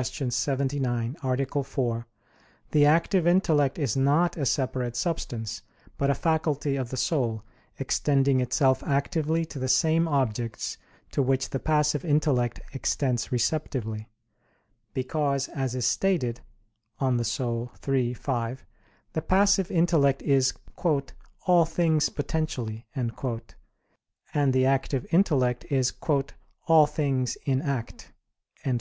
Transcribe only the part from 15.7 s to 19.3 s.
is stated (De Anima iii, 5), the